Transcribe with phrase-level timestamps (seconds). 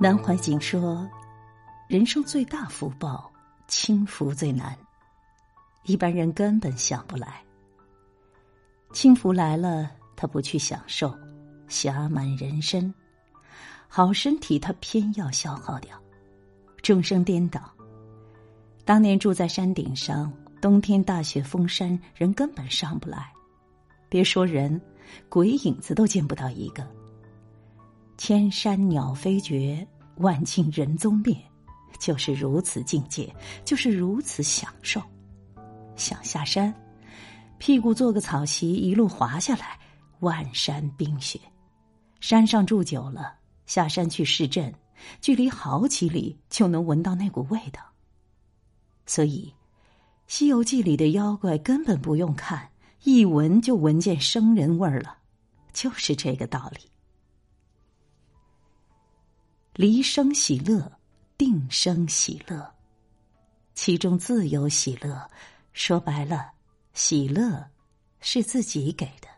[0.00, 1.10] 南怀瑾说
[1.90, 3.28] ：“人生最大福报，
[3.66, 4.78] 轻福最难。
[5.86, 7.42] 一般人根本想不来。
[8.92, 11.12] 轻福来了，他不去享受，
[11.68, 12.94] 暇满人身；
[13.88, 16.00] 好身体，他偏要消耗掉。
[16.80, 17.60] 众生颠倒。
[18.84, 23.32] 当年住在山顶上，冬天大雪封山，人根本上不来。
[24.08, 24.80] 别说人，
[25.28, 26.86] 鬼影子都见不到一个。”
[28.18, 29.86] 千山鸟飞绝，
[30.16, 31.36] 万径人踪灭，
[32.00, 33.32] 就是如此境界，
[33.64, 35.00] 就是如此享受。
[35.94, 36.74] 想下山，
[37.58, 39.78] 屁股坐个草席，一路滑下来，
[40.18, 41.38] 万山冰雪。
[42.18, 43.34] 山上住久了，
[43.66, 44.74] 下山去市镇，
[45.20, 47.80] 距离好几里就能闻到那股味道。
[49.06, 49.54] 所以，
[50.26, 52.68] 《西游记》里的妖怪根本不用看，
[53.04, 55.18] 一闻就闻见生人味儿了，
[55.72, 56.90] 就是这个道理。
[59.78, 60.90] 离生喜乐，
[61.36, 62.74] 定生喜乐，
[63.76, 65.30] 其中自有喜乐。
[65.72, 66.50] 说白了，
[66.94, 67.64] 喜乐
[68.20, 69.28] 是自己给的。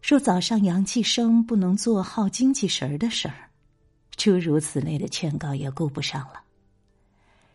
[0.00, 3.50] 说早上阳气生，不能做耗精气神儿的事儿，
[4.16, 6.42] 诸如此类的劝告也顾不上了。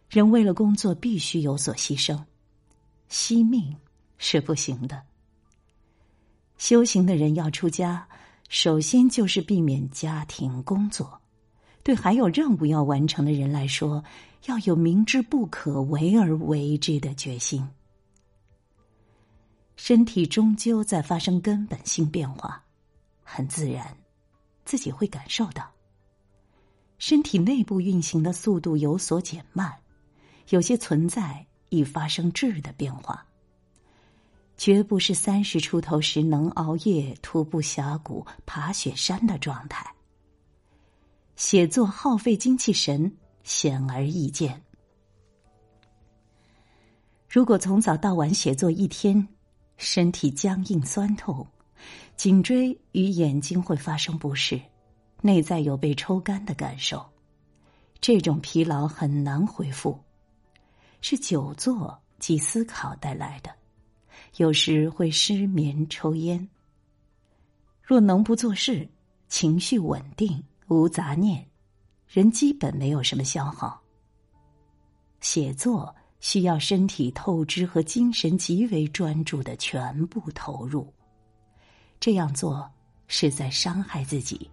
[0.08, 2.23] 人为了工作必须有所牺牲，
[3.09, 3.75] 惜命
[4.20, 5.02] 是不行的。
[6.59, 8.08] 修行的人要出家。
[8.50, 11.22] 首先就是避免家庭工作，
[11.84, 14.04] 对还有任务要完成的人来说，
[14.45, 17.67] 要有明知不可为而为之的决心。
[19.76, 22.64] 身体终究在发生根本性变化，
[23.22, 23.95] 很自然，
[24.64, 25.70] 自己会感受到。
[26.98, 29.72] 身体内部运行的速度有所减慢，
[30.50, 33.27] 有些存在已发生质的变化。
[34.68, 39.90] 绝不是三十出头时能熬夜、徒步峡谷、爬雪山的状态。
[41.38, 43.10] 写作耗费精气神，
[43.44, 44.61] 显而易见。
[47.30, 49.26] 如果从早到晚写作一天，
[49.77, 51.48] 身体僵硬酸痛，
[52.17, 54.60] 颈椎与眼睛会发生不适，
[55.22, 57.06] 内在有被抽干的感受，
[58.02, 59.98] 这种疲劳很难恢复，
[61.00, 63.57] 是久坐及思考带来的。
[64.37, 66.48] 有时会失眠、抽烟。
[67.81, 68.87] 若能不做事，
[69.27, 71.43] 情绪稳定，无杂念，
[72.08, 73.81] 人基本没有什么消耗。
[75.21, 80.93] 写作需要身体透支和精神极为专注的全部投入，
[81.99, 82.70] 这样做
[83.08, 84.49] 是在伤害自己，